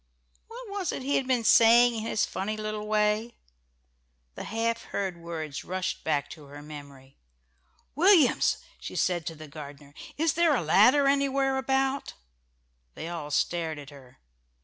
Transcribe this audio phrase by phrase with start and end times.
[0.47, 3.35] What was it he had been saying in his funny little way?
[4.33, 7.17] The half heard words rushed back to her memory.
[7.93, 12.15] "Williams," she said to the gardener, "is there a ladder anywhere about?"
[12.95, 14.17] They all stared at her.